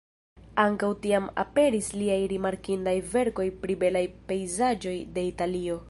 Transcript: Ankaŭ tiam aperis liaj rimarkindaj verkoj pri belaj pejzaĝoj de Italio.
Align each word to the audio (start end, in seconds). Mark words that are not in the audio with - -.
Ankaŭ 0.61 0.87
tiam 1.03 1.27
aperis 1.43 1.89
liaj 1.99 2.17
rimarkindaj 2.33 2.97
verkoj 3.13 3.47
pri 3.67 3.77
belaj 3.85 4.05
pejzaĝoj 4.33 4.99
de 5.19 5.31
Italio. 5.35 5.79